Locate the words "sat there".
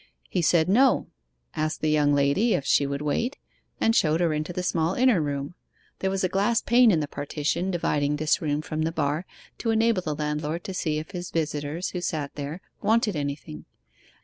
12.01-12.61